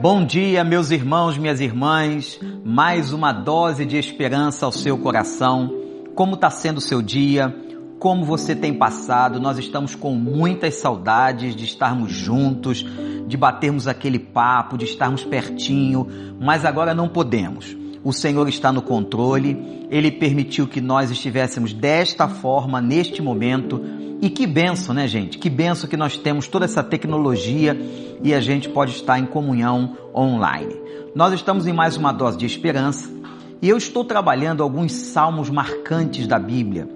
Bom 0.00 0.24
dia, 0.24 0.62
meus 0.62 0.92
irmãos, 0.92 1.36
minhas 1.36 1.60
irmãs. 1.60 2.38
Mais 2.64 3.12
uma 3.12 3.32
dose 3.32 3.84
de 3.84 3.96
esperança 3.96 4.64
ao 4.64 4.70
seu 4.70 4.96
coração. 4.96 5.74
Como 6.14 6.34
está 6.34 6.48
sendo 6.50 6.78
o 6.78 6.80
seu 6.80 7.02
dia? 7.02 7.52
Como 7.98 8.24
você 8.24 8.54
tem 8.54 8.72
passado? 8.72 9.40
Nós 9.40 9.58
estamos 9.58 9.96
com 9.96 10.14
muitas 10.14 10.76
saudades 10.76 11.56
de 11.56 11.64
estarmos 11.64 12.12
juntos, 12.12 12.86
de 13.26 13.36
batermos 13.36 13.88
aquele 13.88 14.20
papo, 14.20 14.78
de 14.78 14.84
estarmos 14.84 15.24
pertinho, 15.24 16.06
mas 16.38 16.64
agora 16.64 16.94
não 16.94 17.08
podemos. 17.08 17.76
O 18.08 18.12
Senhor 18.14 18.48
está 18.48 18.72
no 18.72 18.80
controle, 18.80 19.86
Ele 19.90 20.10
permitiu 20.10 20.66
que 20.66 20.80
nós 20.80 21.10
estivéssemos 21.10 21.74
desta 21.74 22.26
forma 22.26 22.80
neste 22.80 23.20
momento. 23.20 23.84
E 24.22 24.30
que 24.30 24.46
benção, 24.46 24.94
né, 24.94 25.06
gente? 25.06 25.36
Que 25.36 25.50
benção 25.50 25.90
que 25.90 25.94
nós 25.94 26.16
temos 26.16 26.48
toda 26.48 26.64
essa 26.64 26.82
tecnologia 26.82 27.78
e 28.24 28.32
a 28.32 28.40
gente 28.40 28.66
pode 28.70 28.92
estar 28.92 29.18
em 29.18 29.26
comunhão 29.26 29.94
online. 30.16 30.74
Nós 31.14 31.34
estamos 31.34 31.66
em 31.66 31.72
mais 31.74 31.98
uma 31.98 32.10
dose 32.10 32.38
de 32.38 32.46
esperança 32.46 33.10
e 33.60 33.68
eu 33.68 33.76
estou 33.76 34.02
trabalhando 34.02 34.62
alguns 34.62 34.92
salmos 34.92 35.50
marcantes 35.50 36.26
da 36.26 36.38
Bíblia. 36.38 36.88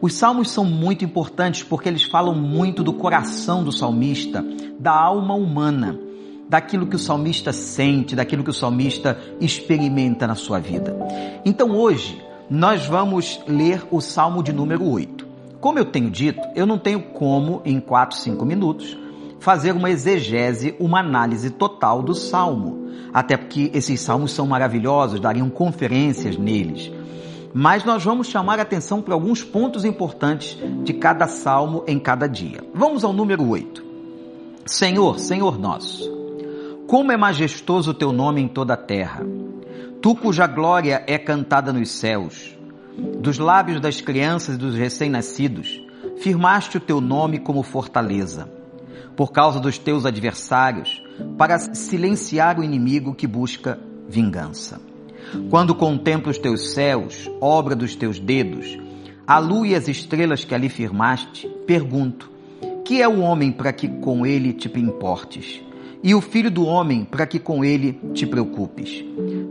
Os 0.00 0.14
salmos 0.14 0.50
são 0.50 0.64
muito 0.64 1.04
importantes 1.04 1.62
porque 1.62 1.88
eles 1.88 2.02
falam 2.02 2.34
muito 2.34 2.82
do 2.82 2.92
coração 2.92 3.62
do 3.62 3.70
salmista, 3.70 4.44
da 4.80 4.90
alma 4.90 5.34
humana 5.36 6.05
daquilo 6.48 6.86
que 6.86 6.96
o 6.96 6.98
salmista 6.98 7.52
sente, 7.52 8.14
daquilo 8.14 8.44
que 8.44 8.50
o 8.50 8.54
salmista 8.54 9.18
experimenta 9.40 10.26
na 10.26 10.34
sua 10.34 10.58
vida. 10.58 10.96
Então 11.44 11.70
hoje 11.70 12.22
nós 12.48 12.86
vamos 12.86 13.40
ler 13.46 13.84
o 13.90 14.00
Salmo 14.00 14.42
de 14.42 14.52
número 14.52 14.88
8. 14.88 15.26
Como 15.60 15.78
eu 15.78 15.84
tenho 15.84 16.10
dito, 16.10 16.40
eu 16.54 16.64
não 16.64 16.78
tenho 16.78 17.00
como, 17.00 17.60
em 17.64 17.80
4, 17.80 18.16
5 18.18 18.44
minutos, 18.44 18.96
fazer 19.40 19.72
uma 19.72 19.90
exegese, 19.90 20.76
uma 20.78 21.00
análise 21.00 21.50
total 21.50 22.02
do 22.02 22.14
Salmo. 22.14 22.86
Até 23.12 23.36
porque 23.36 23.70
esses 23.74 24.00
salmos 24.00 24.30
são 24.32 24.46
maravilhosos, 24.46 25.18
dariam 25.18 25.50
conferências 25.50 26.36
neles. 26.36 26.92
Mas 27.52 27.84
nós 27.84 28.04
vamos 28.04 28.28
chamar 28.28 28.58
a 28.58 28.62
atenção 28.62 29.02
para 29.02 29.14
alguns 29.14 29.42
pontos 29.42 29.84
importantes 29.84 30.56
de 30.84 30.92
cada 30.92 31.26
salmo 31.26 31.82
em 31.86 31.98
cada 31.98 32.28
dia. 32.28 32.62
Vamos 32.74 33.02
ao 33.02 33.12
número 33.12 33.48
8. 33.48 33.84
Senhor, 34.66 35.18
Senhor 35.18 35.58
nosso, 35.58 36.15
como 36.86 37.10
é 37.10 37.16
majestoso 37.16 37.90
o 37.90 37.94
teu 37.94 38.12
nome 38.12 38.40
em 38.40 38.46
toda 38.46 38.74
a 38.74 38.76
terra. 38.76 39.26
Tu 40.00 40.14
cuja 40.14 40.46
glória 40.46 41.02
é 41.06 41.18
cantada 41.18 41.72
nos 41.72 41.90
céus. 41.90 42.56
Dos 43.18 43.38
lábios 43.38 43.80
das 43.80 44.00
crianças 44.00 44.54
e 44.54 44.58
dos 44.58 44.76
recém-nascidos, 44.76 45.82
firmaste 46.18 46.76
o 46.76 46.80
teu 46.80 47.00
nome 47.00 47.40
como 47.40 47.64
fortaleza. 47.64 48.48
Por 49.16 49.32
causa 49.32 49.58
dos 49.58 49.78
teus 49.78 50.06
adversários, 50.06 51.02
para 51.36 51.58
silenciar 51.58 52.60
o 52.60 52.64
inimigo 52.64 53.14
que 53.14 53.26
busca 53.26 53.80
vingança. 54.08 54.80
Quando 55.50 55.74
contemplo 55.74 56.30
os 56.30 56.38
teus 56.38 56.72
céus, 56.72 57.28
obra 57.40 57.74
dos 57.74 57.96
teus 57.96 58.20
dedos, 58.20 58.78
a 59.26 59.40
lua 59.40 59.66
e 59.66 59.74
as 59.74 59.88
estrelas 59.88 60.44
que 60.44 60.54
ali 60.54 60.68
firmaste, 60.68 61.48
pergunto: 61.66 62.30
que 62.84 63.02
é 63.02 63.08
o 63.08 63.18
homem 63.18 63.50
para 63.50 63.72
que 63.72 63.88
com 63.88 64.24
ele 64.24 64.52
te 64.52 64.68
importes? 64.78 65.65
E 66.02 66.14
o 66.14 66.20
filho 66.20 66.50
do 66.50 66.64
homem, 66.64 67.04
para 67.04 67.26
que 67.26 67.38
com 67.38 67.64
ele 67.64 68.00
te 68.14 68.26
preocupes. 68.26 69.04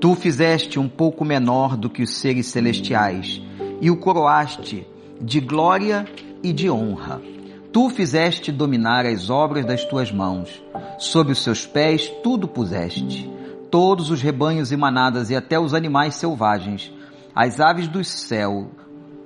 Tu 0.00 0.10
o 0.10 0.14
fizeste 0.14 0.78
um 0.78 0.88
pouco 0.88 1.24
menor 1.24 1.76
do 1.76 1.90
que 1.90 2.02
os 2.02 2.16
seres 2.16 2.46
celestiais, 2.46 3.40
e 3.80 3.90
o 3.90 3.96
coroaste 3.96 4.86
de 5.20 5.40
glória 5.40 6.06
e 6.42 6.52
de 6.52 6.70
honra. 6.70 7.20
Tu 7.72 7.86
o 7.86 7.90
fizeste 7.90 8.50
dominar 8.50 9.06
as 9.06 9.30
obras 9.30 9.64
das 9.64 9.84
tuas 9.84 10.10
mãos. 10.10 10.62
Sob 10.98 11.30
os 11.32 11.42
seus 11.42 11.66
pés 11.66 12.08
tudo 12.22 12.48
puseste. 12.48 13.30
Todos 13.70 14.10
os 14.10 14.20
rebanhos 14.20 14.72
e 14.72 14.76
manadas 14.76 15.30
e 15.30 15.36
até 15.36 15.58
os 15.58 15.72
animais 15.72 16.16
selvagens, 16.16 16.92
as 17.32 17.60
aves 17.60 17.86
do 17.86 18.02
céu, 18.02 18.72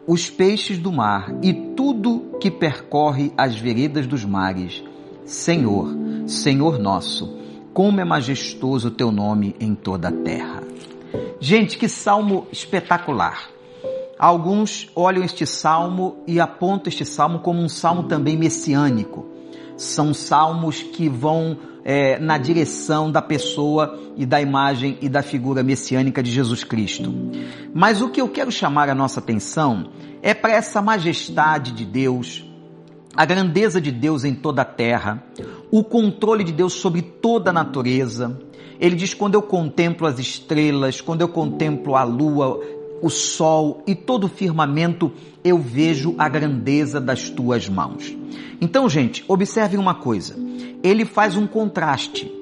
os 0.07 0.29
peixes 0.29 0.79
do 0.79 0.93
mar 0.93 1.35
e 1.43 1.55
tudo 1.55 2.37
que 2.39 2.51
percorre 2.51 3.33
as 3.39 3.57
veredas 3.57 4.07
dos 4.07 4.23
mares. 4.23 4.85
Senhor, 5.25 5.97
Senhor 6.27 6.79
nosso, 6.79 7.37
como 7.73 8.01
é 8.01 8.05
majestoso 8.05 8.89
o 8.89 8.91
teu 8.91 9.13
nome 9.13 9.55
em 9.61 9.75
toda 9.75 10.09
a 10.09 10.13
terra. 10.13 10.63
Gente, 11.39 11.77
que 11.77 11.89
salmo 11.89 12.47
espetacular. 12.51 13.51
Alguns 14.19 14.91
olham 14.95 15.23
este 15.23 15.45
salmo 15.45 16.17
e 16.27 16.41
apontam 16.41 16.89
este 16.89 17.05
salmo 17.05 17.41
como 17.41 17.61
um 17.61 17.69
salmo 17.69 18.05
também 18.05 18.37
messiânico. 18.37 19.27
São 19.77 20.15
salmos 20.15 20.83
que 20.83 21.09
vão 21.09 21.59
é, 21.85 22.19
na 22.19 22.39
direção 22.39 23.13
da 23.13 23.21
pessoa 23.21 23.99
e 24.17 24.25
da 24.25 24.41
imagem 24.41 24.97
e 25.03 25.09
da 25.09 25.23
figura 25.23 25.63
messiânica 25.63 26.23
de 26.23 26.31
Jesus 26.31 26.65
Cristo. 26.65 27.13
Mas 27.75 28.01
o 28.01 28.09
que 28.09 28.21
eu 28.21 28.29
quero 28.29 28.51
chamar 28.51 28.89
a 28.89 28.95
nossa 28.95 29.21
atenção 29.21 29.91
é 30.23 30.33
para 30.33 30.55
essa 30.55 30.81
majestade 30.81 31.73
de 31.73 31.85
Deus, 31.85 32.49
a 33.15 33.27
grandeza 33.27 33.81
de 33.81 33.93
Deus 33.93 34.25
em 34.25 34.35
toda 34.35 34.63
a 34.63 34.65
terra, 34.65 35.23
o 35.77 35.83
controle 35.83 36.45
de 36.45 36.53
Deus 36.53 36.75
sobre 36.75 37.03
toda 37.03 37.51
a 37.51 37.53
natureza. 37.53 38.41
Ele 38.79 38.95
diz: 38.95 39.13
quando 39.13 39.35
eu 39.35 39.43
contemplo 39.43 40.07
as 40.07 40.21
estrelas, 40.21 41.01
quando 41.01 41.23
eu 41.23 41.29
contemplo 41.29 41.97
a 41.97 42.05
lua, 42.05 42.61
o 43.03 43.11
sol 43.11 43.83
e 43.85 43.93
todo 43.93 44.25
o 44.25 44.29
firmamento, 44.29 45.11
eu 45.43 45.59
vejo 45.59 46.15
a 46.17 46.29
grandeza 46.29 47.01
das 47.01 47.29
tuas 47.29 47.69
mãos. 47.69 48.17
Então, 48.61 48.89
gente, 48.89 49.25
observem 49.27 49.81
uma 49.81 49.97
coisa. 49.97 50.37
Ele 50.81 51.05
faz 51.05 51.37
um 51.37 51.45
contraste 51.47 52.33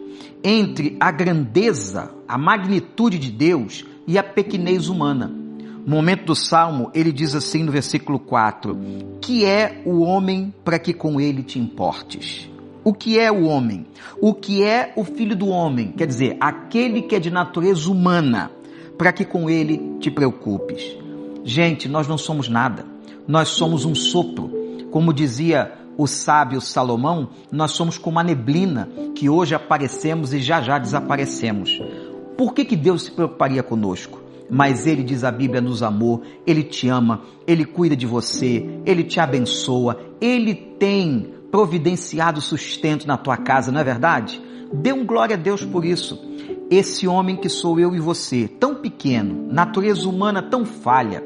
entre 0.44 0.98
a 1.00 1.10
grandeza, 1.10 2.10
a 2.28 2.36
magnitude 2.36 3.18
de 3.18 3.30
Deus 3.30 3.82
e 4.06 4.18
a 4.18 4.22
pequenez 4.22 4.90
humana 4.90 5.42
momento 5.84 6.26
do 6.26 6.34
salmo, 6.36 6.92
ele 6.94 7.10
diz 7.10 7.34
assim 7.34 7.64
no 7.64 7.72
versículo 7.72 8.18
4: 8.18 8.78
Que 9.20 9.44
é 9.44 9.82
o 9.84 10.02
homem 10.02 10.54
para 10.64 10.78
que 10.78 10.92
com 10.92 11.20
ele 11.20 11.42
te 11.42 11.58
importes? 11.58 12.51
O 12.84 12.92
que 12.92 13.18
é 13.18 13.30
o 13.30 13.44
homem? 13.44 13.86
O 14.20 14.34
que 14.34 14.64
é 14.64 14.92
o 14.96 15.04
filho 15.04 15.36
do 15.36 15.48
homem? 15.48 15.92
Quer 15.92 16.06
dizer, 16.06 16.36
aquele 16.40 17.02
que 17.02 17.14
é 17.14 17.20
de 17.20 17.30
natureza 17.30 17.90
humana, 17.90 18.50
para 18.98 19.12
que 19.12 19.24
com 19.24 19.48
ele 19.48 19.98
te 20.00 20.10
preocupes. 20.10 20.96
Gente, 21.44 21.88
nós 21.88 22.08
não 22.08 22.18
somos 22.18 22.48
nada. 22.48 22.84
Nós 23.26 23.48
somos 23.48 23.84
um 23.84 23.94
sopro. 23.94 24.50
Como 24.90 25.12
dizia 25.12 25.72
o 25.96 26.06
sábio 26.08 26.60
Salomão, 26.60 27.28
nós 27.52 27.70
somos 27.72 27.98
como 27.98 28.18
a 28.18 28.24
neblina 28.24 28.88
que 29.14 29.28
hoje 29.28 29.54
aparecemos 29.54 30.32
e 30.32 30.40
já 30.40 30.60
já 30.60 30.78
desaparecemos. 30.78 31.80
Por 32.36 32.52
que, 32.52 32.64
que 32.64 32.76
Deus 32.76 33.04
se 33.04 33.12
preocuparia 33.12 33.62
conosco? 33.62 34.20
mas 34.54 34.86
Ele, 34.86 35.02
diz 35.02 35.24
a 35.24 35.32
Bíblia, 35.32 35.62
nos 35.62 35.82
amou, 35.82 36.20
Ele 36.46 36.62
te 36.62 36.86
ama, 36.86 37.22
Ele 37.46 37.64
cuida 37.64 37.96
de 37.96 38.06
você, 38.06 38.68
Ele 38.84 39.02
te 39.02 39.18
abençoa, 39.18 39.98
Ele 40.20 40.54
tem 40.54 41.32
providenciado 41.52 42.40
sustento 42.40 43.06
na 43.06 43.18
tua 43.18 43.36
casa, 43.36 43.70
não 43.70 43.78
é 43.78 43.84
verdade? 43.84 44.42
Dê 44.72 44.90
um 44.90 45.04
glória 45.04 45.36
a 45.36 45.38
Deus 45.38 45.62
por 45.62 45.84
isso. 45.84 46.18
Esse 46.70 47.06
homem 47.06 47.36
que 47.36 47.50
sou 47.50 47.78
eu 47.78 47.94
e 47.94 48.00
você, 48.00 48.48
tão 48.48 48.76
pequeno, 48.76 49.52
natureza 49.52 50.08
humana 50.08 50.40
tão 50.40 50.64
falha, 50.64 51.22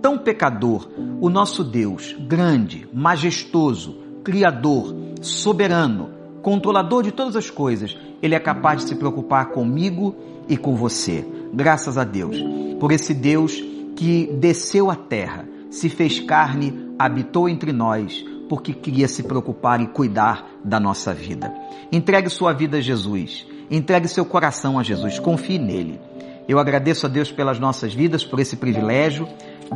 tão 0.00 0.16
pecador, 0.16 0.88
o 1.20 1.28
nosso 1.28 1.64
Deus, 1.64 2.14
grande, 2.20 2.86
majestoso, 2.92 3.96
criador, 4.22 4.94
soberano, 5.20 6.10
controlador 6.40 7.02
de 7.02 7.10
todas 7.10 7.34
as 7.34 7.50
coisas, 7.50 7.96
ele 8.22 8.36
é 8.36 8.38
capaz 8.38 8.82
de 8.82 8.88
se 8.90 8.94
preocupar 8.94 9.46
comigo 9.46 10.14
e 10.48 10.56
com 10.56 10.76
você. 10.76 11.26
Graças 11.52 11.98
a 11.98 12.04
Deus, 12.04 12.36
por 12.78 12.92
esse 12.92 13.12
Deus 13.12 13.60
que 13.96 14.28
desceu 14.38 14.88
à 14.88 14.94
terra, 14.94 15.48
se 15.68 15.88
fez 15.88 16.20
carne, 16.20 16.94
habitou 16.96 17.48
entre 17.48 17.72
nós, 17.72 18.24
porque 18.48 18.72
queria 18.72 19.08
se 19.08 19.22
preocupar 19.22 19.80
e 19.80 19.86
cuidar 19.86 20.46
da 20.64 20.78
nossa 20.78 21.12
vida. 21.12 21.52
Entregue 21.90 22.28
sua 22.28 22.52
vida 22.52 22.78
a 22.78 22.80
Jesus. 22.80 23.46
Entregue 23.70 24.08
seu 24.08 24.24
coração 24.24 24.78
a 24.78 24.82
Jesus. 24.82 25.18
Confie 25.18 25.58
nele. 25.58 26.00
Eu 26.46 26.58
agradeço 26.58 27.06
a 27.06 27.08
Deus 27.08 27.32
pelas 27.32 27.58
nossas 27.58 27.94
vidas, 27.94 28.24
por 28.24 28.38
esse 28.38 28.56
privilégio. 28.56 29.26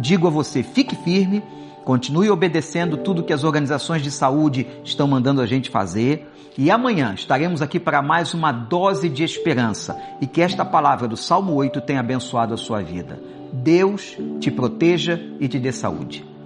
Digo 0.01 0.27
a 0.27 0.31
você, 0.31 0.63
fique 0.63 0.95
firme, 0.97 1.43
continue 1.85 2.29
obedecendo 2.31 2.99
tudo 2.99 3.23
que 3.23 3.33
as 3.33 3.45
organizações 3.45 4.03
de 4.03 4.11
saúde 4.11 4.67
estão 4.85 5.09
mandando 5.09 5.41
a 5.41 5.47
gente 5.47 5.71
fazer. 5.71 6.29
E 6.57 6.71
amanhã 6.71 7.15
estaremos 7.15 7.63
aqui 7.63 7.81
para 7.81 8.03
mais 8.03 8.35
uma 8.35 8.53
dose 8.53 9.09
de 9.09 9.23
esperança 9.23 9.97
e 10.21 10.27
que 10.27 10.43
esta 10.43 10.65
palavra 10.65 11.09
do 11.09 11.17
Salmo 11.17 11.55
8 11.55 11.81
tenha 11.81 12.01
abençoado 12.01 12.53
a 12.53 12.57
sua 12.57 12.83
vida. 12.83 13.19
Deus 13.53 14.17
te 14.41 14.51
proteja 14.51 15.21
e 15.41 15.49
te 15.49 15.59
dê 15.59 15.73
saúde. 15.73 16.38